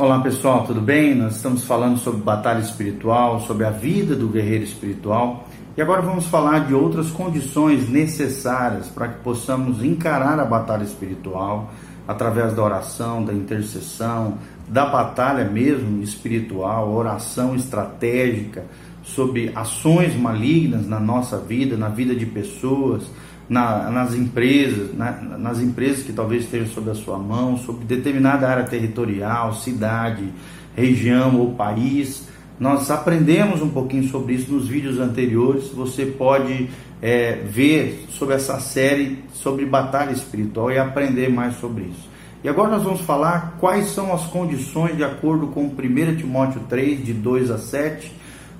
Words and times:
Olá 0.00 0.18
pessoal, 0.18 0.64
tudo 0.64 0.80
bem? 0.80 1.14
Nós 1.14 1.36
estamos 1.36 1.62
falando 1.64 1.98
sobre 1.98 2.22
batalha 2.22 2.60
espiritual, 2.60 3.38
sobre 3.40 3.66
a 3.66 3.70
vida 3.70 4.16
do 4.16 4.28
guerreiro 4.28 4.64
espiritual 4.64 5.46
e 5.76 5.82
agora 5.82 6.00
vamos 6.00 6.24
falar 6.24 6.66
de 6.66 6.72
outras 6.72 7.10
condições 7.10 7.86
necessárias 7.86 8.88
para 8.88 9.08
que 9.08 9.18
possamos 9.22 9.84
encarar 9.84 10.40
a 10.40 10.44
batalha 10.46 10.84
espiritual 10.84 11.70
através 12.08 12.54
da 12.54 12.62
oração, 12.62 13.22
da 13.22 13.34
intercessão, 13.34 14.38
da 14.66 14.86
batalha 14.86 15.44
mesmo 15.44 16.02
espiritual, 16.02 16.90
oração 16.94 17.54
estratégica 17.54 18.64
sobre 19.02 19.50
ações 19.54 20.14
malignas 20.14 20.86
na 20.86 21.00
nossa 21.00 21.38
vida, 21.38 21.76
na 21.76 21.88
vida 21.88 22.14
de 22.14 22.26
pessoas 22.26 23.04
na, 23.50 23.90
nas 23.90 24.14
empresas, 24.14 24.96
na, 24.96 25.10
nas 25.10 25.60
empresas 25.60 26.04
que 26.04 26.12
talvez 26.12 26.44
estejam 26.44 26.68
sob 26.68 26.88
a 26.88 26.94
sua 26.94 27.18
mão, 27.18 27.58
sobre 27.58 27.84
determinada 27.84 28.48
área 28.48 28.62
territorial, 28.62 29.54
cidade, 29.54 30.32
região 30.76 31.36
ou 31.36 31.54
país. 31.54 32.28
Nós 32.60 32.88
aprendemos 32.92 33.60
um 33.60 33.68
pouquinho 33.68 34.04
sobre 34.04 34.34
isso 34.34 34.52
nos 34.52 34.68
vídeos 34.68 35.00
anteriores. 35.00 35.68
Você 35.74 36.06
pode 36.06 36.70
é, 37.02 37.42
ver 37.44 38.06
sobre 38.10 38.36
essa 38.36 38.60
série 38.60 39.24
sobre 39.32 39.66
batalha 39.66 40.12
espiritual 40.12 40.70
e 40.70 40.78
aprender 40.78 41.28
mais 41.28 41.56
sobre 41.56 41.84
isso. 41.84 42.08
E 42.44 42.48
agora 42.48 42.70
nós 42.70 42.84
vamos 42.84 43.00
falar 43.00 43.56
quais 43.58 43.88
são 43.88 44.14
as 44.14 44.26
condições 44.26 44.96
de 44.96 45.02
acordo 45.02 45.48
com 45.48 45.64
1 45.64 46.16
Timóteo 46.16 46.60
3, 46.68 47.04
de 47.04 47.12
2 47.12 47.50
a 47.50 47.58
7, 47.58 48.12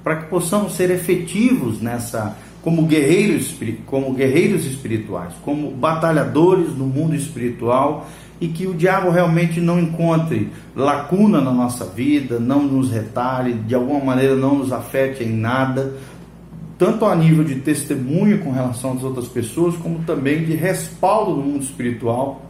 para 0.03 0.17
que 0.17 0.27
possamos 0.27 0.75
ser 0.75 0.91
efetivos 0.91 1.81
nessa 1.81 2.37
como 2.63 2.83
guerreiros, 2.83 3.55
como 3.87 4.13
guerreiros 4.13 4.67
espirituais, 4.67 5.33
como 5.43 5.71
batalhadores 5.71 6.77
no 6.77 6.87
mundo 6.87 7.15
espiritual 7.15 8.07
e 8.41 8.49
que 8.49 8.67
o 8.67 8.75
diabo 8.75 9.11
realmente 9.11 9.61
não 9.61 9.79
encontre 9.79 10.51
lacuna 10.75 11.41
na 11.41 11.53
nossa 11.53 11.85
vida, 11.85 12.39
não 12.39 12.63
nos 12.63 12.91
retalhe, 12.91 13.55
de 13.55 13.75
alguma 13.75 14.01
maneira 14.01 14.35
não 14.35 14.57
nos 14.57 14.73
afete 14.73 15.23
em 15.25 15.33
nada, 15.33 15.95
tanto 16.79 17.05
a 17.05 17.15
nível 17.15 17.45
de 17.45 17.57
testemunho 17.57 18.39
com 18.39 18.51
relação 18.51 18.95
às 18.95 19.03
outras 19.03 19.29
pessoas, 19.29 19.77
como 19.77 19.99
também 20.01 20.45
de 20.45 20.55
respaldo 20.55 21.37
no 21.37 21.43
mundo 21.43 21.63
espiritual, 21.63 22.47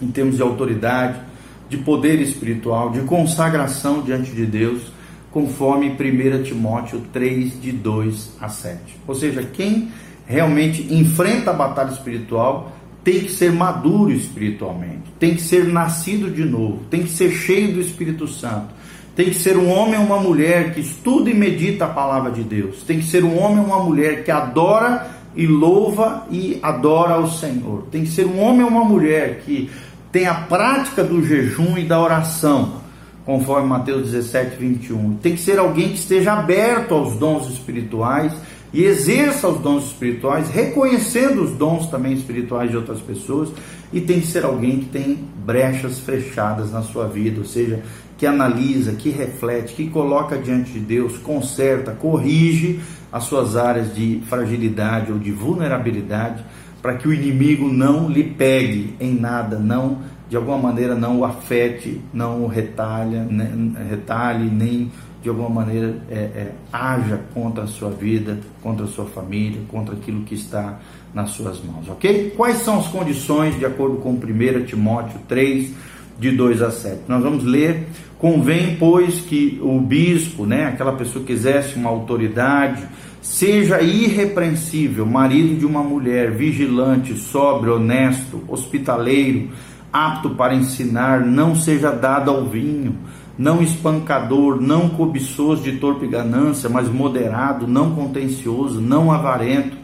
em 0.00 0.08
termos 0.08 0.36
de 0.36 0.42
autoridade, 0.42 1.20
de 1.68 1.76
poder 1.76 2.20
espiritual, 2.20 2.90
de 2.90 3.00
consagração 3.00 4.00
diante 4.00 4.30
de 4.30 4.46
Deus 4.46 4.97
conforme 5.30 5.90
1 5.90 6.42
Timóteo 6.42 7.02
3, 7.12 7.60
de 7.60 7.72
2 7.72 8.32
a 8.40 8.48
7. 8.48 8.78
Ou 9.06 9.14
seja, 9.14 9.42
quem 9.42 9.88
realmente 10.26 10.86
enfrenta 10.92 11.50
a 11.50 11.54
batalha 11.54 11.90
espiritual 11.90 12.72
tem 13.02 13.20
que 13.20 13.30
ser 13.30 13.52
maduro 13.52 14.12
espiritualmente, 14.12 15.04
tem 15.18 15.34
que 15.34 15.40
ser 15.40 15.64
nascido 15.66 16.30
de 16.30 16.44
novo, 16.44 16.82
tem 16.90 17.02
que 17.02 17.10
ser 17.10 17.30
cheio 17.30 17.72
do 17.72 17.80
Espírito 17.80 18.28
Santo, 18.28 18.74
tem 19.16 19.30
que 19.30 19.34
ser 19.34 19.56
um 19.56 19.70
homem 19.70 19.98
ou 19.98 20.04
uma 20.04 20.18
mulher 20.20 20.74
que 20.74 20.80
estuda 20.80 21.30
e 21.30 21.34
medita 21.34 21.86
a 21.86 21.88
palavra 21.88 22.30
de 22.30 22.42
Deus, 22.42 22.82
tem 22.82 22.98
que 22.98 23.06
ser 23.06 23.24
um 23.24 23.38
homem 23.38 23.60
ou 23.60 23.66
uma 23.66 23.82
mulher 23.82 24.24
que 24.24 24.30
adora 24.30 25.10
e 25.34 25.46
louva 25.46 26.26
e 26.30 26.58
adora 26.62 27.14
ao 27.14 27.30
Senhor, 27.30 27.86
tem 27.90 28.04
que 28.04 28.10
ser 28.10 28.26
um 28.26 28.38
homem 28.40 28.62
ou 28.62 28.68
uma 28.68 28.84
mulher 28.84 29.42
que 29.44 29.70
tem 30.12 30.26
a 30.26 30.34
prática 30.34 31.02
do 31.02 31.24
jejum 31.24 31.78
e 31.78 31.84
da 31.84 32.00
oração 32.00 32.87
conforme 33.28 33.68
Mateus 33.68 34.10
17, 34.10 34.56
21. 34.56 35.16
Tem 35.16 35.34
que 35.34 35.40
ser 35.42 35.58
alguém 35.58 35.90
que 35.90 35.96
esteja 35.96 36.32
aberto 36.32 36.94
aos 36.94 37.14
dons 37.16 37.46
espirituais 37.46 38.32
e 38.72 38.84
exerça 38.84 39.46
os 39.46 39.60
dons 39.60 39.84
espirituais, 39.84 40.48
reconhecendo 40.48 41.42
os 41.42 41.50
dons 41.50 41.90
também 41.90 42.14
espirituais 42.14 42.70
de 42.70 42.78
outras 42.78 43.00
pessoas, 43.00 43.50
e 43.92 44.00
tem 44.00 44.18
que 44.18 44.26
ser 44.28 44.46
alguém 44.46 44.78
que 44.78 44.86
tem 44.86 45.18
brechas 45.44 45.98
fechadas 45.98 46.72
na 46.72 46.80
sua 46.80 47.06
vida, 47.06 47.40
ou 47.40 47.44
seja, 47.44 47.82
que 48.16 48.24
analisa, 48.24 48.92
que 48.92 49.10
reflete, 49.10 49.74
que 49.74 49.90
coloca 49.90 50.38
diante 50.38 50.72
de 50.72 50.80
Deus, 50.80 51.18
conserta, 51.18 51.92
corrige 51.92 52.80
as 53.12 53.24
suas 53.24 53.56
áreas 53.56 53.94
de 53.94 54.22
fragilidade 54.26 55.12
ou 55.12 55.18
de 55.18 55.32
vulnerabilidade, 55.32 56.42
para 56.80 56.94
que 56.94 57.06
o 57.06 57.12
inimigo 57.12 57.70
não 57.70 58.08
lhe 58.08 58.24
pegue 58.24 58.94
em 58.98 59.12
nada, 59.12 59.58
não 59.58 59.98
de 60.28 60.36
alguma 60.36 60.58
maneira 60.58 60.94
não 60.94 61.20
o 61.20 61.24
afete, 61.24 62.00
não 62.12 62.44
o 62.44 62.46
retalha, 62.46 63.24
né, 63.24 63.50
retalhe, 63.88 64.50
nem 64.50 64.90
de 65.22 65.28
alguma 65.28 65.48
maneira 65.48 65.96
é, 66.10 66.14
é, 66.14 66.52
haja 66.72 67.20
contra 67.34 67.64
a 67.64 67.66
sua 67.66 67.90
vida, 67.90 68.38
contra 68.62 68.84
a 68.84 68.88
sua 68.88 69.06
família, 69.06 69.60
contra 69.68 69.94
aquilo 69.94 70.22
que 70.22 70.34
está 70.34 70.78
nas 71.12 71.30
suas 71.30 71.60
mãos, 71.64 71.88
ok? 71.88 72.34
Quais 72.36 72.58
são 72.58 72.78
as 72.78 72.86
condições 72.88 73.58
de 73.58 73.64
acordo 73.64 73.96
com 73.96 74.10
1 74.10 74.64
Timóteo 74.66 75.18
3, 75.26 75.72
de 76.18 76.30
2 76.30 76.62
a 76.62 76.70
7? 76.70 77.02
Nós 77.08 77.22
vamos 77.22 77.44
ler, 77.44 77.88
convém, 78.18 78.76
pois, 78.76 79.20
que 79.20 79.58
o 79.62 79.80
bispo, 79.80 80.46
né, 80.46 80.66
aquela 80.66 80.92
pessoa 80.92 81.24
que 81.24 81.32
exerce 81.32 81.76
uma 81.76 81.90
autoridade, 81.90 82.86
seja 83.20 83.80
irrepreensível, 83.80 85.04
marido 85.04 85.58
de 85.58 85.66
uma 85.66 85.82
mulher, 85.82 86.30
vigilante, 86.30 87.14
sóbrio, 87.14 87.76
honesto, 87.76 88.42
hospitaleiro, 88.46 89.48
apto 89.92 90.30
para 90.30 90.54
ensinar, 90.54 91.20
não 91.20 91.54
seja 91.54 91.90
dado 91.90 92.30
ao 92.30 92.44
vinho, 92.46 92.96
não 93.38 93.62
espancador, 93.62 94.60
não 94.60 94.88
cobiçoso 94.88 95.62
de 95.62 95.72
torpe 95.78 96.06
ganância, 96.06 96.68
mas 96.68 96.88
moderado, 96.88 97.66
não 97.66 97.94
contencioso, 97.94 98.80
não 98.80 99.12
avarento, 99.12 99.76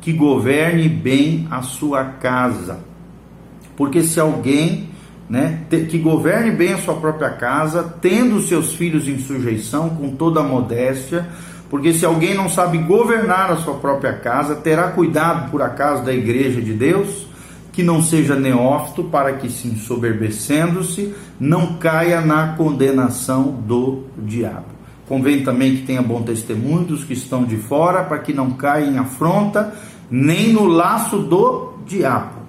que 0.00 0.12
governe 0.12 0.88
bem 0.88 1.46
a 1.50 1.62
sua 1.62 2.04
casa. 2.04 2.80
Porque 3.76 4.02
se 4.02 4.20
alguém, 4.20 4.90
né, 5.28 5.60
que 5.70 5.98
governe 5.98 6.50
bem 6.50 6.74
a 6.74 6.78
sua 6.78 6.94
própria 6.94 7.30
casa, 7.30 7.82
tendo 8.00 8.40
seus 8.42 8.74
filhos 8.74 9.08
em 9.08 9.18
sujeição 9.18 9.90
com 9.90 10.10
toda 10.10 10.40
a 10.40 10.44
modéstia, 10.44 11.28
porque 11.70 11.92
se 11.92 12.04
alguém 12.04 12.34
não 12.34 12.48
sabe 12.48 12.78
governar 12.78 13.50
a 13.50 13.56
sua 13.56 13.74
própria 13.74 14.14
casa, 14.14 14.56
terá 14.56 14.88
cuidado 14.88 15.50
por 15.50 15.62
acaso 15.62 16.04
da 16.04 16.12
igreja 16.12 16.60
de 16.60 16.72
Deus? 16.72 17.27
Que 17.78 17.82
não 17.84 18.02
seja 18.02 18.34
neófito, 18.34 19.04
para 19.04 19.34
que, 19.34 19.48
se 19.48 19.68
ensoberbecendo-se, 19.68 21.14
não 21.38 21.74
caia 21.74 22.20
na 22.20 22.54
condenação 22.56 23.52
do 23.52 24.02
diabo. 24.18 24.66
Convém 25.06 25.44
também 25.44 25.76
que 25.76 25.82
tenha 25.82 26.02
bom 26.02 26.20
testemunho 26.22 26.86
dos 26.86 27.04
que 27.04 27.12
estão 27.12 27.44
de 27.44 27.56
fora, 27.56 28.02
para 28.02 28.18
que 28.18 28.32
não 28.32 28.50
caia 28.50 28.84
em 28.84 28.98
afronta, 28.98 29.72
nem 30.10 30.52
no 30.52 30.66
laço 30.66 31.18
do 31.18 31.74
diabo. 31.86 32.40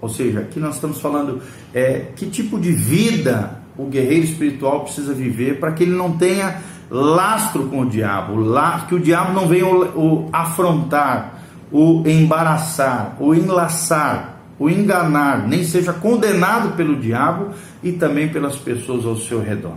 Ou 0.00 0.08
seja, 0.08 0.40
aqui 0.40 0.58
nós 0.58 0.74
estamos 0.74 1.00
falando 1.00 1.40
é, 1.72 2.06
que 2.16 2.26
tipo 2.26 2.58
de 2.58 2.72
vida 2.72 3.60
o 3.76 3.84
guerreiro 3.84 4.24
espiritual 4.24 4.80
precisa 4.80 5.14
viver 5.14 5.60
para 5.60 5.70
que 5.70 5.84
ele 5.84 5.94
não 5.94 6.18
tenha 6.18 6.60
lastro 6.90 7.68
com 7.68 7.82
o 7.82 7.86
diabo, 7.86 8.32
que 8.88 8.96
o 8.96 8.98
diabo 8.98 9.32
não 9.32 9.46
venha 9.46 9.66
o, 9.66 10.26
o 10.26 10.28
afrontar, 10.32 11.44
o 11.70 12.02
embaraçar, 12.04 13.14
o 13.20 13.32
enlaçar, 13.32 14.37
o 14.58 14.68
enganar, 14.68 15.46
nem 15.46 15.62
seja 15.64 15.92
condenado 15.92 16.76
pelo 16.76 16.96
diabo 16.96 17.50
e 17.82 17.92
também 17.92 18.28
pelas 18.28 18.56
pessoas 18.56 19.06
ao 19.06 19.16
seu 19.16 19.40
redor. 19.40 19.76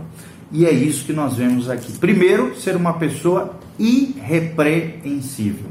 E 0.50 0.66
é 0.66 0.72
isso 0.72 1.04
que 1.04 1.12
nós 1.12 1.36
vemos 1.36 1.70
aqui. 1.70 1.92
Primeiro, 1.92 2.54
ser 2.56 2.76
uma 2.76 2.94
pessoa 2.94 3.54
irrepreensível. 3.78 5.70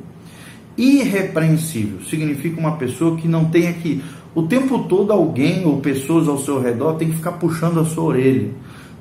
Irrepreensível 0.78 2.00
significa 2.10 2.60
uma 2.60 2.78
pessoa 2.78 3.18
que 3.18 3.28
não 3.28 3.46
tenha 3.46 3.74
que 3.74 4.02
o 4.34 4.44
tempo 4.44 4.86
todo 4.86 5.12
alguém 5.12 5.66
ou 5.66 5.82
pessoas 5.82 6.28
ao 6.28 6.38
seu 6.38 6.62
redor 6.62 6.94
tem 6.94 7.10
que 7.10 7.18
ficar 7.18 7.34
puxando 7.34 7.80
a 7.80 7.86
sua 7.86 8.06
orelha 8.06 8.50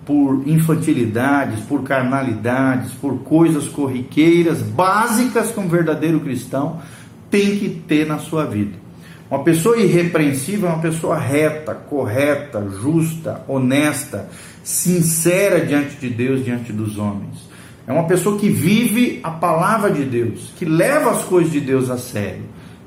por 0.05 0.43
infantilidades, 0.45 1.61
por 1.61 1.85
carnalidades, 1.85 2.93
por 2.95 3.21
coisas 3.21 3.69
corriqueiras 3.69 4.61
básicas 4.61 5.53
que 5.53 5.61
um 5.61 5.69
verdadeiro 5.69 6.19
cristão 6.19 6.81
tem 7.31 7.57
que 7.57 7.69
ter 7.69 8.07
na 8.07 8.19
sua 8.19 8.45
vida. 8.45 8.80
Uma 9.31 9.45
pessoa 9.45 9.79
irrepreensível 9.79 10.69
é 10.69 10.73
uma 10.73 10.83
pessoa 10.83 11.17
reta, 11.17 11.73
correta, 11.73 12.69
justa, 12.83 13.45
honesta, 13.47 14.29
sincera 14.65 15.65
diante 15.65 15.97
de 15.97 16.11
Deus, 16.11 16.45
diante 16.45 16.73
dos 16.73 16.99
homens. 16.99 17.49
É 17.87 17.93
uma 17.93 18.09
pessoa 18.09 18.37
que 18.37 18.49
vive 18.49 19.21
a 19.23 19.31
palavra 19.31 19.93
de 19.93 20.05
Deus, 20.05 20.53
que 20.57 20.65
leva 20.65 21.13
as 21.13 21.23
coisas 21.23 21.53
de 21.53 21.61
Deus 21.61 21.91
a 21.91 21.97
sério. 21.97 22.43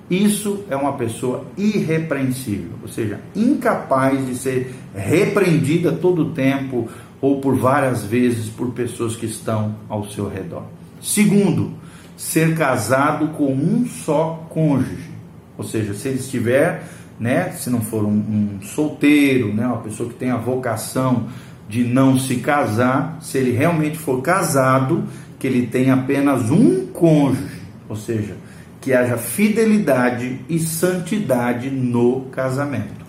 Isso 0.10 0.66
é 0.69 0.75
uma 0.75 0.94
pessoa 0.94 1.45
irrepreensível, 1.57 2.72
ou 2.81 2.89
seja, 2.89 3.22
incapaz 3.34 4.25
de 4.25 4.36
ser 4.36 4.75
repreendida 4.94 5.94
todo 5.94 6.24
o 6.24 6.31
tempo 6.31 6.89
ou 7.22 7.39
por 7.39 7.56
várias 7.56 8.04
vezes 8.04 8.50
por 8.50 8.72
pessoas 8.72 9.16
que 9.16 9.25
estão 9.25 9.75
ao 9.88 10.10
seu 10.10 10.28
redor. 10.28 10.63
Segundo, 11.01 11.72
ser 12.18 12.54
casado 12.54 13.30
com 13.30 13.54
um 13.54 13.86
só 13.88 14.46
cônjuge. 14.50 15.12
Ou 15.57 15.63
seja, 15.63 15.94
se 15.94 16.07
ele 16.07 16.19
estiver, 16.19 16.83
né, 17.19 17.51
se 17.51 17.69
não 17.69 17.81
for 17.81 18.03
um, 18.03 18.09
um 18.09 18.59
solteiro, 18.61 19.53
né, 19.53 19.65
uma 19.65 19.77
pessoa 19.77 20.09
que 20.09 20.15
tem 20.15 20.31
a 20.31 20.38
vocação 20.38 21.27
de 21.69 21.83
não 21.83 22.19
se 22.19 22.38
casar, 22.38 23.17
se 23.21 23.38
ele 23.38 23.51
realmente 23.51 23.97
for 23.97 24.21
casado, 24.21 25.03
que 25.39 25.47
ele 25.47 25.67
tenha 25.67 25.94
apenas 25.94 26.50
um 26.50 26.88
cônjuge, 26.88 27.61
ou 27.88 27.95
seja, 27.95 28.35
que 28.81 28.94
haja 28.94 29.17
fidelidade 29.17 30.39
e 30.50 30.59
santidade 30.59 31.69
no 31.69 32.21
casamento. 32.31 33.03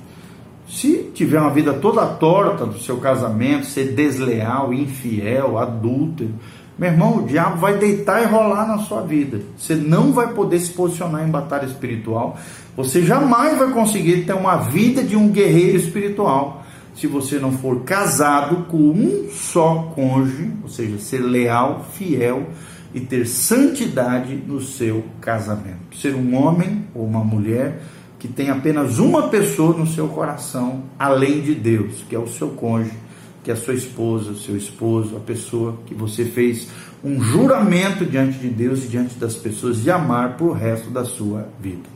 Se 0.69 1.11
tiver 1.15 1.41
uma 1.41 1.51
vida 1.51 1.75
toda 1.75 2.07
torta 2.07 2.65
do 2.65 2.79
seu 2.79 2.97
casamento, 2.99 3.67
ser 3.67 3.93
desleal, 3.93 4.73
infiel, 4.73 5.59
adúltero, 5.59 6.35
meu 6.77 6.91
irmão, 6.91 7.19
o 7.19 7.27
diabo 7.27 7.59
vai 7.59 7.79
deitar 7.79 8.23
e 8.23 8.27
rolar 8.27 8.67
na 8.67 8.79
sua 8.79 9.03
vida. 9.03 9.41
Você 9.57 9.75
não 9.77 10.13
vai 10.13 10.33
poder 10.33 10.59
se 10.59 10.73
posicionar 10.73 11.27
em 11.27 11.31
batalha 11.31 11.67
espiritual. 11.67 12.37
Você 12.77 13.03
jamais 13.03 13.57
vai 13.57 13.71
conseguir 13.71 14.25
ter 14.25 14.33
uma 14.33 14.57
vida 14.57 15.03
de 15.03 15.17
um 15.17 15.29
guerreiro 15.29 15.77
espiritual 15.77 16.65
se 16.97 17.07
você 17.07 17.39
não 17.39 17.53
for 17.53 17.81
casado 17.81 18.67
com 18.69 18.79
um 18.79 19.29
só 19.31 19.93
cônjuge, 19.95 20.51
ou 20.63 20.69
seja, 20.69 20.99
ser 20.99 21.19
leal, 21.19 21.85
fiel 21.93 22.45
e 22.93 23.01
ter 23.01 23.27
santidade 23.27 24.35
no 24.35 24.61
seu 24.61 25.05
casamento. 25.21 25.97
Ser 26.01 26.15
um 26.15 26.35
homem 26.37 26.85
ou 26.95 27.05
uma 27.05 27.25
mulher 27.25 27.81
que 28.19 28.29
tem 28.29 28.49
apenas 28.49 28.99
uma 28.99 29.29
pessoa 29.29 29.77
no 29.77 29.87
seu 29.87 30.09
coração, 30.09 30.85
além 30.99 31.41
de 31.41 31.55
Deus, 31.55 32.05
que 32.09 32.15
é 32.15 32.19
o 32.19 32.29
seu 32.29 32.49
cônjuge, 32.51 32.97
que 33.45 33.53
a 33.53 33.57
sua 33.57 33.75
esposa, 33.75 34.31
o 34.31 34.37
seu 34.37 34.57
esposo, 34.57 35.17
a 35.17 35.21
pessoa 35.21 35.79
que 35.85 35.95
você 35.95 36.25
fez 36.25 36.69
um 37.05 37.21
juramento 37.21 38.07
diante 38.07 38.39
de 38.39 38.49
Deus 38.49 38.85
e 38.85 38.89
diante 38.89 39.17
das 39.17 39.37
pessoas 39.37 39.83
de 39.83 39.91
amar 39.91 40.39
por 40.39 40.55
resto 40.55 40.89
da 40.89 41.05
sua 41.05 41.47
vida. 41.61 41.95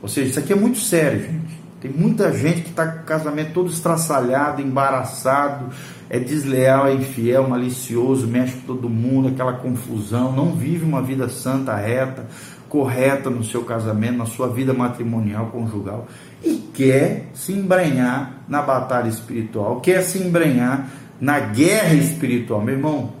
Ou 0.00 0.08
seja, 0.08 0.30
isso 0.30 0.38
aqui 0.38 0.52
é 0.52 0.56
muito 0.56 0.78
sério, 0.78 1.20
gente. 1.20 1.58
Tem 1.80 1.90
muita 1.92 2.32
gente 2.32 2.62
que 2.62 2.70
está 2.70 2.86
com 2.86 3.02
o 3.02 3.04
casamento 3.04 3.52
todo 3.52 3.70
estraçalhado, 3.70 4.62
embaraçado, 4.62 5.66
é 6.10 6.18
desleal, 6.18 6.88
é 6.88 6.94
infiel, 6.94 7.46
malicioso, 7.46 8.26
mexe 8.26 8.54
com 8.54 8.66
todo 8.66 8.88
mundo, 8.88 9.28
aquela 9.28 9.52
confusão, 9.52 10.32
não 10.32 10.54
vive 10.54 10.84
uma 10.84 11.02
vida 11.02 11.28
santa, 11.28 11.76
reta, 11.76 12.26
correta 12.68 13.30
no 13.30 13.42
seu 13.42 13.62
casamento, 13.62 14.18
na 14.18 14.26
sua 14.26 14.48
vida 14.48 14.74
matrimonial, 14.74 15.46
conjugal, 15.46 16.06
e 16.44 16.56
quer 16.74 17.30
se 17.34 17.52
embrenhar 17.52 18.44
na 18.48 18.62
batalha 18.62 19.08
espiritual, 19.08 19.80
quer 19.80 20.02
se 20.02 20.18
embrenhar 20.18 20.88
na 21.20 21.40
guerra 21.40 21.94
espiritual. 21.94 22.62
Meu 22.62 22.74
irmão, 22.74 23.12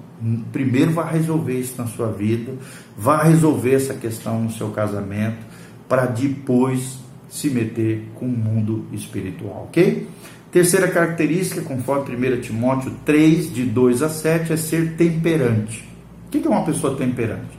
primeiro 0.52 0.92
vá 0.92 1.04
resolver 1.04 1.58
isso 1.58 1.74
na 1.78 1.86
sua 1.86 2.12
vida, 2.12 2.52
vá 2.96 3.22
resolver 3.22 3.74
essa 3.74 3.94
questão 3.94 4.40
no 4.42 4.50
seu 4.50 4.70
casamento, 4.70 5.46
para 5.88 6.06
depois 6.06 6.98
se 7.28 7.50
meter 7.50 8.10
com 8.14 8.26
o 8.26 8.28
mundo 8.28 8.86
espiritual, 8.92 9.66
ok? 9.68 10.06
Terceira 10.50 10.88
característica, 10.88 11.60
conforme 11.60 12.16
1 12.16 12.40
Timóteo 12.40 12.92
3, 13.04 13.52
de 13.52 13.64
2 13.64 14.02
a 14.02 14.08
7, 14.08 14.52
é 14.52 14.56
ser 14.56 14.94
temperante. 14.94 15.86
O 16.26 16.30
que 16.30 16.46
é 16.46 16.50
uma 16.50 16.64
pessoa 16.64 16.96
temperante? 16.96 17.57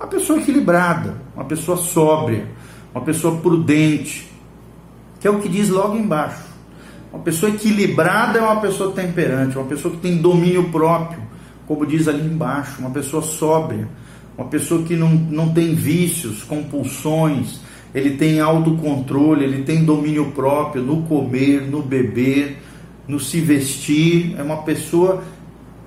Uma 0.00 0.08
pessoa 0.08 0.38
equilibrada, 0.38 1.14
uma 1.36 1.44
pessoa 1.44 1.76
sóbria, 1.76 2.48
uma 2.94 3.04
pessoa 3.04 3.36
prudente, 3.36 4.26
que 5.20 5.28
é 5.28 5.30
o 5.30 5.40
que 5.40 5.48
diz 5.48 5.68
logo 5.68 5.94
embaixo. 5.94 6.42
Uma 7.12 7.22
pessoa 7.22 7.52
equilibrada 7.52 8.38
é 8.38 8.42
uma 8.42 8.62
pessoa 8.62 8.92
temperante, 8.92 9.58
uma 9.58 9.66
pessoa 9.66 9.94
que 9.94 10.00
tem 10.00 10.16
domínio 10.16 10.70
próprio, 10.70 11.20
como 11.66 11.84
diz 11.84 12.08
ali 12.08 12.26
embaixo, 12.26 12.80
uma 12.80 12.88
pessoa 12.88 13.22
sóbria, 13.22 13.86
uma 14.38 14.48
pessoa 14.48 14.82
que 14.84 14.96
não, 14.96 15.10
não 15.10 15.52
tem 15.52 15.74
vícios, 15.74 16.42
compulsões, 16.44 17.60
ele 17.94 18.16
tem 18.16 18.40
autocontrole, 18.40 19.44
ele 19.44 19.64
tem 19.64 19.84
domínio 19.84 20.32
próprio 20.32 20.82
no 20.82 21.02
comer, 21.02 21.60
no 21.60 21.82
beber, 21.82 22.56
no 23.06 23.20
se 23.20 23.38
vestir. 23.38 24.34
É 24.38 24.42
uma 24.42 24.62
pessoa 24.62 25.22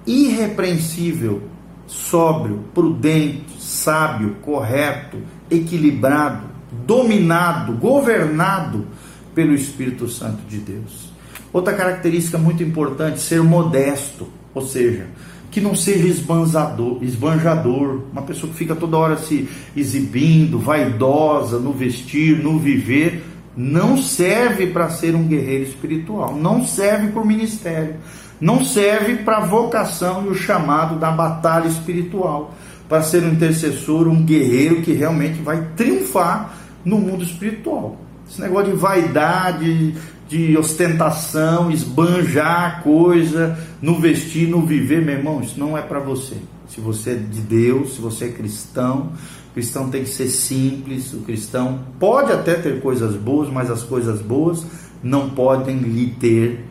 irrepreensível, 0.05 1.41
sóbrio, 1.87 2.59
prudente, 2.75 3.52
sábio, 3.83 4.37
correto, 4.41 5.17
equilibrado, 5.51 6.47
dominado, 6.85 7.73
governado 7.73 8.87
pelo 9.35 9.53
Espírito 9.53 10.07
Santo 10.07 10.41
de 10.47 10.57
Deus. 10.57 11.11
Outra 11.51 11.73
característica 11.73 12.37
muito 12.37 12.63
importante, 12.63 13.19
ser 13.19 13.43
modesto, 13.43 14.27
ou 14.53 14.65
seja, 14.65 15.07
que 15.51 15.61
não 15.61 15.75
seja 15.75 16.07
esbanjador, 16.07 17.03
esbanjador, 17.03 18.01
uma 18.11 18.23
pessoa 18.23 18.51
que 18.51 18.57
fica 18.57 18.75
toda 18.75 18.97
hora 18.97 19.17
se 19.17 19.47
exibindo, 19.75 20.57
vaidosa 20.57 21.59
no 21.59 21.71
vestir, 21.71 22.41
no 22.41 22.57
viver, 22.57 23.23
não 23.55 23.97
serve 23.97 24.67
para 24.67 24.89
ser 24.89 25.13
um 25.13 25.27
guerreiro 25.27 25.65
espiritual, 25.65 26.35
não 26.35 26.65
serve 26.65 27.09
para 27.09 27.21
o 27.21 27.27
ministério, 27.27 27.97
não 28.41 28.65
serve 28.65 29.17
para 29.17 29.37
a 29.37 29.45
vocação 29.45 30.25
e 30.25 30.29
o 30.29 30.35
chamado 30.35 30.95
da 30.95 31.11
batalha 31.11 31.67
espiritual, 31.67 32.55
para 32.87 33.01
ser 33.01 33.23
um 33.23 33.33
intercessor, 33.33 34.07
um 34.07 34.23
guerreiro 34.23 34.81
que 34.81 34.93
realmente 34.93 35.41
vai 35.41 35.69
triunfar 35.75 36.57
no 36.83 36.97
mundo 36.97 37.23
espiritual. 37.23 37.97
Esse 38.29 38.41
negócio 38.41 38.71
de 38.71 38.77
vaidade, 38.77 39.95
de 40.27 40.57
ostentação, 40.57 41.69
esbanjar 41.69 42.81
coisa, 42.83 43.57
no 43.81 43.99
vestir, 43.99 44.47
no 44.47 44.65
viver, 44.65 45.03
meu 45.03 45.15
irmão, 45.15 45.41
isso 45.41 45.59
não 45.59 45.77
é 45.77 45.81
para 45.81 45.99
você. 45.99 46.35
Se 46.67 46.81
você 46.81 47.11
é 47.11 47.15
de 47.15 47.41
Deus, 47.41 47.95
se 47.95 48.01
você 48.01 48.25
é 48.25 48.29
cristão, 48.29 49.11
o 49.51 49.53
cristão 49.53 49.89
tem 49.89 50.03
que 50.03 50.09
ser 50.09 50.27
simples, 50.27 51.13
o 51.13 51.19
cristão 51.19 51.81
pode 51.99 52.31
até 52.31 52.55
ter 52.55 52.81
coisas 52.81 53.15
boas, 53.15 53.49
mas 53.49 53.69
as 53.69 53.83
coisas 53.83 54.21
boas 54.21 54.65
não 55.03 55.29
podem 55.29 55.77
lhe 55.77 56.07
ter, 56.19 56.65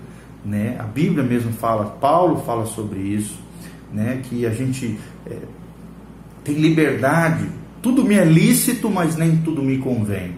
né? 0.45 0.77
A 0.79 0.85
Bíblia 0.85 1.23
mesmo 1.23 1.53
fala, 1.53 1.85
Paulo 2.01 2.43
fala 2.45 2.67
sobre 2.67 2.99
isso, 2.99 3.39
né? 3.93 4.23
Que 4.25 4.45
a 4.45 4.51
gente 4.51 4.99
é, 5.25 5.37
tem 6.45 6.55
liberdade, 6.55 7.47
tudo 7.81 8.05
me 8.05 8.15
é 8.15 8.25
lícito, 8.25 8.91
mas 8.91 9.17
nem 9.17 9.37
tudo 9.39 9.63
me 9.63 9.79
convém. 9.79 10.35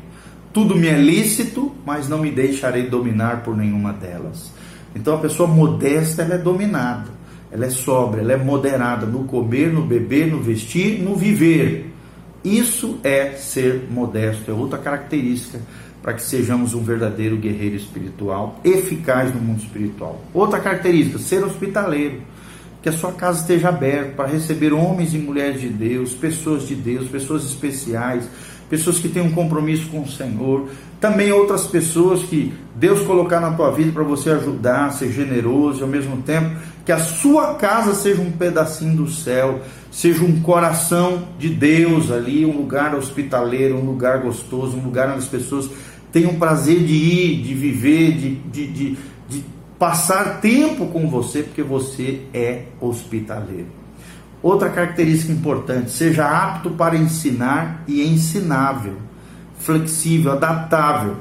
Tudo 0.53 0.77
me 0.77 0.87
é 0.87 0.97
lícito, 0.97 1.73
mas 1.85 2.09
não 2.09 2.19
me 2.19 2.31
deixarei 2.31 2.85
dominar 2.85 3.43
por 3.43 3.57
nenhuma 3.57 3.93
delas. 3.93 4.53
Então 4.95 5.15
a 5.15 5.19
pessoa 5.19 5.49
modesta 5.49 6.23
ela 6.23 6.35
é 6.35 6.39
dominada, 6.39 7.11
ela 7.51 7.67
é 7.67 7.71
sóbria, 7.71 8.23
ela 8.23 8.33
é 8.33 8.37
moderada 8.37 9.07
no 9.07 9.25
comer, 9.25 9.73
no 9.73 9.83
beber, 9.83 10.29
no 10.29 10.41
vestir, 10.41 11.03
no 11.03 11.17
viver. 11.17 11.93
Isso 12.45 12.99
é 13.03 13.33
ser 13.33 13.89
modesto, 13.91 14.51
é 14.51 14.55
outra 14.55 14.79
característica 14.79 15.61
para 16.03 16.13
que 16.13 16.23
sejamos 16.23 16.75
um 16.75 16.83
verdadeiro 16.83 17.37
guerreiro 17.39 17.77
espiritual, 17.77 18.61
eficaz 18.63 19.35
no 19.35 19.41
mundo 19.41 19.61
espiritual. 19.61 20.23
Outra 20.35 20.61
característica, 20.61 21.19
ser 21.19 21.43
hospitaleiro. 21.43 22.21
Que 22.85 22.91
a 22.91 22.93
sua 22.93 23.13
casa 23.13 23.41
esteja 23.41 23.71
aberta 23.71 24.11
para 24.11 24.29
receber 24.29 24.71
homens 24.75 25.15
e 25.15 25.19
mulheres 25.19 25.59
de 25.59 25.71
Deus, 25.71 26.13
pessoas 26.13 26.69
de 26.69 26.75
Deus, 26.75 27.09
pessoas 27.09 27.43
especiais, 27.43 28.29
pessoas 28.69 28.99
que 28.99 29.09
têm 29.09 29.23
um 29.23 29.33
compromisso 29.33 29.89
com 29.89 30.03
o 30.03 30.07
Senhor, 30.07 30.69
também 31.01 31.33
outras 31.33 31.67
pessoas 31.67 32.23
que 32.25 32.53
Deus 32.77 33.01
colocar 33.01 33.41
na 33.41 33.53
tua 33.53 33.71
vida 33.71 33.91
para 33.91 34.03
você 34.03 34.29
ajudar, 34.33 34.93
ser 34.93 35.11
generoso 35.11 35.81
e 35.81 35.83
ao 35.83 35.89
mesmo 35.89 36.19
tempo 36.19 36.59
que 36.85 36.93
a 36.93 36.99
sua 36.99 37.55
casa 37.55 37.95
seja 37.95 38.21
um 38.21 38.31
pedacinho 38.31 38.97
do 38.97 39.11
céu, 39.11 39.63
seja 39.91 40.23
um 40.23 40.43
coração 40.43 41.29
de 41.39 41.49
Deus 41.49 42.11
ali, 42.11 42.45
um 42.45 42.55
lugar 42.55 42.95
hospitaleiro, 42.95 43.79
um 43.79 43.87
lugar 43.87 44.19
gostoso, 44.19 44.77
um 44.77 44.85
lugar 44.85 45.09
onde 45.09 45.21
as 45.21 45.29
pessoas 45.29 45.71
tenham 46.13 46.35
prazer 46.35 46.79
de 46.85 46.95
ir, 46.95 47.43
de 47.43 47.55
viver, 47.55 48.13
de, 48.13 48.35
de, 48.35 48.67
de, 48.67 48.99
passar 49.79 50.41
tempo 50.41 50.87
com 50.87 51.09
você, 51.09 51.43
porque 51.43 51.63
você 51.63 52.23
é 52.33 52.65
hospitaleiro. 52.81 53.69
Outra 54.43 54.69
característica 54.69 55.33
importante, 55.33 55.91
seja 55.91 56.27
apto 56.27 56.71
para 56.71 56.97
ensinar 56.97 57.83
e 57.89 58.03
ensinável, 58.03 58.97
flexível, 59.59 60.33
adaptável. 60.33 61.17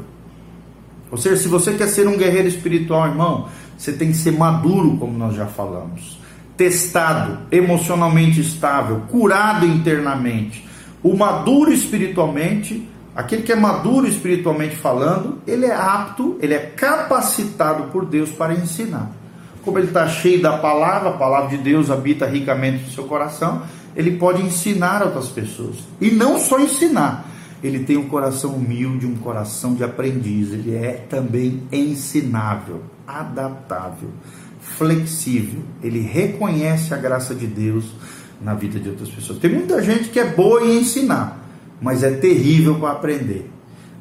Ou 1.10 1.17
seja, 1.17 1.38
se 1.38 1.48
você 1.48 1.74
quer 1.74 1.88
ser 1.88 2.07
um 2.07 2.17
guerreiro 2.17 2.48
espiritual, 2.48 3.07
irmão, 3.07 3.48
você 3.77 3.93
tem 3.93 4.10
que 4.10 4.17
ser 4.17 4.31
maduro, 4.31 4.98
como 4.98 5.17
nós 5.17 5.36
já 5.36 5.45
falamos, 5.45 6.19
testado, 6.57 7.39
emocionalmente 7.51 8.41
estável, 8.41 9.03
curado 9.10 9.65
internamente. 9.65 10.65
O 11.01 11.15
maduro 11.15 11.72
espiritualmente, 11.72 12.88
aquele 13.15 13.43
que 13.43 13.51
é 13.51 13.55
maduro 13.55 14.08
espiritualmente 14.08 14.75
falando, 14.75 15.39
ele 15.46 15.65
é 15.65 15.74
apto, 15.74 16.38
ele 16.41 16.53
é 16.53 16.60
capacitado 16.60 17.91
por 17.91 18.05
Deus 18.05 18.29
para 18.29 18.53
ensinar 18.53 19.12
como 19.63 19.79
ele 19.79 19.88
está 19.88 20.08
cheio 20.08 20.41
da 20.41 20.58
palavra, 20.58 21.10
a 21.10 21.13
palavra 21.13 21.58
de 21.58 21.63
Deus 21.63 21.89
habita 21.89 22.25
ricamente 22.25 22.84
no 22.84 22.91
seu 22.91 23.05
coração, 23.05 23.63
ele 23.96 24.17
pode 24.17 24.41
ensinar 24.41 25.01
outras 25.01 25.29
pessoas. 25.29 25.77
E 26.01 26.12
não 26.12 26.39
só 26.39 26.60
ensinar, 26.60 27.29
ele 27.63 27.79
tem 27.79 27.96
um 27.96 28.10
coração 28.10 28.51
humilde, 28.51 29.05
um 29.05 29.15
coração 29.15 29.74
de 29.74 29.84
aprendiz, 29.84 30.51
ele 30.51 30.75
é 30.75 31.05
também 31.10 31.63
ensinável, 31.72 32.84
adaptável, 33.08 34.10
flexível, 34.60 35.62
ele 35.82 36.01
reconhece 36.01 36.93
a 36.93 36.98
graça 36.98 37.34
de 37.34 37.48
Deus 37.48 37.86
na 38.41 38.53
vida 38.53 38.79
de 38.79 38.89
outras 38.89 39.10
pessoas. 39.10 39.39
Tem 39.39 39.50
muita 39.50 39.82
gente 39.82 40.10
que 40.10 40.20
é 40.20 40.25
boa 40.25 40.62
em 40.62 40.79
ensinar, 40.79 41.42
mas 41.83 42.01
é 42.01 42.11
terrível 42.11 42.79
para 42.79 42.93
aprender. 42.93 43.51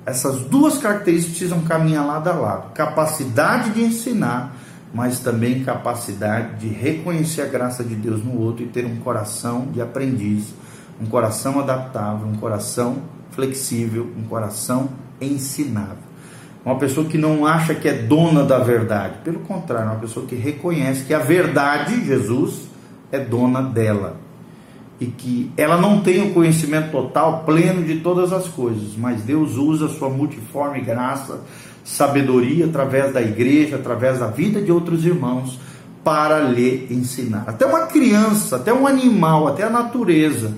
Essas 0.07 0.41
duas 0.43 0.79
características 0.79 1.37
precisam 1.37 1.61
caminhar 1.63 2.07
lado 2.07 2.29
a 2.29 2.33
lado: 2.33 2.73
capacidade 2.73 3.71
de 3.71 3.83
ensinar 3.83 4.57
mas 4.95 5.21
também 5.21 5.65
capacidade 5.65 6.57
de 6.57 6.69
reconhecer 6.69 7.43
a 7.43 7.47
graça 7.47 7.83
de 7.83 7.95
Deus 7.95 8.23
no 8.23 8.39
outro 8.39 8.65
e 8.65 8.69
ter 8.69 8.85
um 8.85 8.97
coração 8.97 9.69
de 9.73 9.81
aprendiz, 9.81 10.55
um 11.01 11.07
coração 11.07 11.59
adaptável, 11.61 12.27
um 12.27 12.37
coração 12.37 12.99
flexível, 13.31 14.11
um 14.17 14.25
coração 14.25 14.91
ensinável. 15.21 16.13
uma 16.65 16.79
pessoa 16.79 17.07
que 17.07 17.19
não 17.19 17.47
acha 17.47 17.75
que 17.75 17.89
é 17.89 17.93
dona 17.93 18.45
da 18.45 18.59
verdade. 18.59 19.15
Pelo 19.25 19.41
contrário, 19.41 19.91
uma 19.91 19.99
pessoa 19.99 20.27
que 20.27 20.37
reconhece 20.37 21.05
que 21.05 21.15
a 21.15 21.19
verdade, 21.19 22.05
Jesus, 22.05 22.69
é 23.11 23.19
dona 23.19 23.63
dela. 23.63 24.17
E 25.03 25.07
que 25.07 25.51
ela 25.57 25.77
não 25.81 26.01
tem 26.01 26.23
o 26.23 26.33
conhecimento 26.33 26.93
total, 26.93 27.43
pleno 27.45 27.83
de 27.83 27.97
todas 27.99 28.33
as 28.33 28.47
coisas, 28.47 28.97
mas 28.97 29.23
Deus 29.23 29.57
usa 29.57 29.89
sua 29.89 30.09
multiforme 30.09 30.81
graça, 30.81 31.41
sabedoria 31.83 32.67
através 32.67 33.13
da 33.13 33.21
igreja, 33.21 33.75
através 33.75 34.21
da 34.21 34.29
vida 34.29 34.63
de 34.63 34.71
outros 34.71 35.05
irmãos, 35.05 35.59
para 36.05 36.39
lhe 36.39 36.87
ensinar. 36.89 37.43
Até 37.49 37.67
uma 37.67 37.87
criança, 37.87 38.55
até 38.55 38.73
um 38.73 38.87
animal, 38.87 39.49
até 39.49 39.65
a 39.65 39.71
natureza 39.71 40.55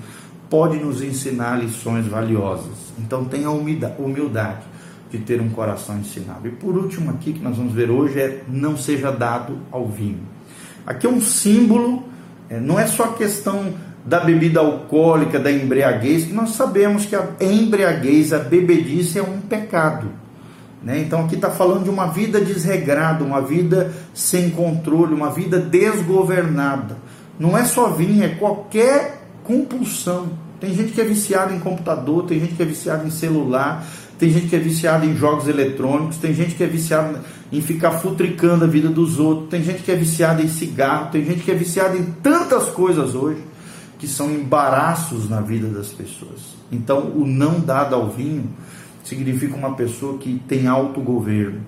pode 0.47 0.77
nos 0.77 1.01
ensinar 1.01 1.59
lições 1.59 2.05
valiosas. 2.05 2.93
Então 2.99 3.25
tenha 3.25 3.49
humildade 3.49 4.61
de 5.09 5.17
ter 5.17 5.41
um 5.41 5.49
coração 5.49 5.97
ensinável. 5.97 6.51
E 6.51 6.55
por 6.55 6.77
último 6.77 7.09
aqui 7.09 7.33
que 7.33 7.41
nós 7.41 7.57
vamos 7.57 7.73
ver 7.73 7.89
hoje 7.89 8.19
é 8.19 8.43
não 8.47 8.77
seja 8.77 9.11
dado 9.11 9.57
ao 9.71 9.87
vinho. 9.87 10.21
Aqui 10.85 11.07
é 11.07 11.09
um 11.09 11.19
símbolo, 11.19 12.03
é, 12.47 12.59
não 12.59 12.79
é 12.79 12.85
só 12.85 13.05
a 13.05 13.13
questão 13.13 13.73
da 14.05 14.19
bebida 14.19 14.59
alcoólica, 14.59 15.39
da 15.39 15.51
embriaguez, 15.51 16.31
nós 16.31 16.51
sabemos 16.51 17.05
que 17.05 17.15
a 17.15 17.27
embriaguez, 17.41 18.31
a 18.33 18.37
bebedice 18.37 19.17
é 19.17 19.23
um 19.23 19.41
pecado. 19.41 20.07
Né? 20.83 20.99
Então 20.99 21.25
aqui 21.25 21.33
está 21.33 21.49
falando 21.49 21.85
de 21.85 21.89
uma 21.89 22.05
vida 22.05 22.39
desregrada, 22.39 23.23
uma 23.23 23.41
vida 23.41 23.91
sem 24.13 24.51
controle, 24.51 25.15
uma 25.15 25.31
vida 25.31 25.59
desgovernada. 25.59 26.97
Não 27.39 27.57
é 27.57 27.65
só 27.65 27.89
vinho, 27.89 28.23
é 28.23 28.29
qualquer 28.29 29.23
compulsão. 29.43 30.29
Tem 30.59 30.73
gente 30.73 30.93
que 30.93 31.01
é 31.01 31.03
viciada 31.03 31.51
em 31.51 31.59
computador, 31.59 32.25
tem 32.25 32.39
gente 32.39 32.53
que 32.53 32.61
é 32.61 32.65
viciada 32.65 33.05
em 33.07 33.11
celular, 33.11 33.83
tem 34.19 34.29
gente 34.29 34.47
que 34.47 34.55
é 34.55 34.59
viciada 34.59 35.03
em 35.05 35.17
jogos 35.17 35.47
eletrônicos, 35.47 36.17
tem 36.17 36.33
gente 36.33 36.53
que 36.53 36.63
é 36.63 36.67
viciada 36.67 37.21
em 37.51 37.61
ficar 37.61 37.91
futricando 37.91 38.63
a 38.63 38.67
vida 38.67 38.87
dos 38.87 39.19
outros, 39.19 39.49
tem 39.49 39.63
gente 39.63 39.81
que 39.81 39.91
é 39.91 39.95
viciada 39.95 40.43
em 40.43 40.47
cigarro, 40.47 41.09
tem 41.11 41.25
gente 41.25 41.43
que 41.43 41.51
é 41.51 41.55
viciada 41.55 41.97
em 41.97 42.03
tantas 42.21 42.69
coisas 42.69 43.15
hoje 43.15 43.54
que 43.97 44.07
são 44.07 44.31
embaraços 44.31 45.29
na 45.29 45.41
vida 45.41 45.67
das 45.67 45.89
pessoas. 45.89 46.55
Então, 46.71 47.11
o 47.15 47.25
não 47.25 47.59
dado 47.59 47.95
ao 47.95 48.09
vinho 48.09 48.49
significa 49.03 49.55
uma 49.55 49.75
pessoa 49.75 50.17
que 50.17 50.41
tem 50.47 50.67
autogoverno, 50.67 51.61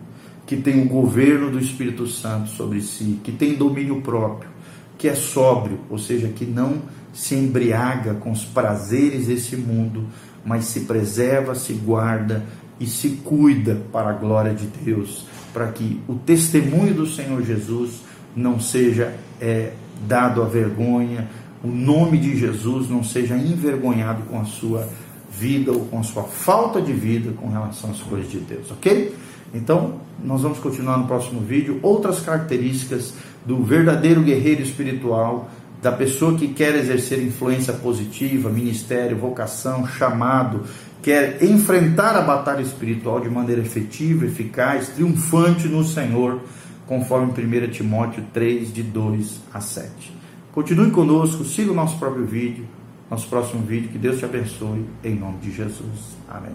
que 0.45 0.57
tem 0.57 0.81
o 0.81 0.87
governo 0.87 1.51
do 1.51 1.59
Espírito 1.59 2.07
Santo 2.07 2.49
sobre 2.49 2.81
si, 2.81 3.19
que 3.23 3.31
tem 3.31 3.55
domínio 3.55 4.01
próprio, 4.01 4.49
que 4.97 5.07
é 5.07 5.15
sóbrio, 5.15 5.79
ou 5.89 5.97
seja, 5.97 6.27
que 6.29 6.45
não 6.45 6.81
se 7.13 7.35
embriaga 7.35 8.15
com 8.15 8.31
os 8.31 8.43
prazeres 8.43 9.27
desse 9.27 9.55
mundo, 9.55 10.05
mas 10.43 10.65
se 10.65 10.81
preserva, 10.81 11.55
se 11.55 11.73
guarda 11.73 12.43
e 12.79 12.85
se 12.85 13.09
cuida 13.23 13.81
para 13.91 14.11
a 14.11 14.13
glória 14.13 14.53
de 14.53 14.67
Deus, 14.67 15.25
para 15.53 15.67
que 15.67 16.01
o 16.07 16.15
testemunho 16.15 16.93
do 16.93 17.07
Senhor 17.07 17.43
Jesus 17.43 18.01
não 18.35 18.59
seja 18.59 19.15
é, 19.41 19.73
dado 20.07 20.41
à 20.41 20.45
vergonha, 20.45 21.27
o 21.67 21.71
nome 21.71 22.17
de 22.17 22.37
Jesus 22.37 22.89
não 22.89 23.03
seja 23.03 23.35
envergonhado 23.35 24.23
com 24.23 24.39
a 24.39 24.45
sua 24.45 24.87
vida 25.29 25.71
ou 25.71 25.81
com 25.81 25.99
a 25.99 26.03
sua 26.03 26.23
falta 26.23 26.81
de 26.81 26.93
vida 26.93 27.33
com 27.33 27.49
relação 27.49 27.91
às 27.91 27.99
coisas 27.99 28.31
de 28.31 28.39
Deus, 28.39 28.71
ok? 28.71 29.13
Então, 29.53 29.95
nós 30.23 30.41
vamos 30.41 30.59
continuar 30.59 30.97
no 30.97 31.07
próximo 31.07 31.41
vídeo 31.41 31.79
outras 31.81 32.21
características 32.21 33.13
do 33.45 33.63
verdadeiro 33.63 34.21
guerreiro 34.21 34.61
espiritual 34.61 35.49
da 35.81 35.91
pessoa 35.91 36.35
que 36.37 36.47
quer 36.47 36.75
exercer 36.75 37.21
influência 37.21 37.73
positiva, 37.73 38.49
ministério, 38.49 39.17
vocação, 39.17 39.85
chamado, 39.85 40.63
quer 41.03 41.43
enfrentar 41.43 42.15
a 42.15 42.21
batalha 42.21 42.61
espiritual 42.61 43.19
de 43.19 43.29
maneira 43.29 43.61
efetiva, 43.61 44.25
eficaz, 44.25 44.89
triunfante 44.89 45.67
no 45.67 45.83
Senhor, 45.83 46.41
conforme 46.87 47.31
1 47.31 47.71
Timóteo 47.71 48.23
3, 48.33 48.73
de 48.73 48.83
2 48.83 49.41
a 49.53 49.59
7. 49.59 50.16
Continue 50.51 50.91
conosco, 50.91 51.43
siga 51.43 51.71
o 51.71 51.75
nosso 51.75 51.97
próprio 51.99 52.25
vídeo, 52.25 52.65
nosso 53.09 53.27
próximo 53.27 53.63
vídeo, 53.63 53.89
que 53.89 53.97
Deus 53.97 54.17
te 54.17 54.25
abençoe, 54.25 54.85
em 55.03 55.15
nome 55.15 55.37
de 55.37 55.51
Jesus. 55.51 56.17
Amém. 56.27 56.53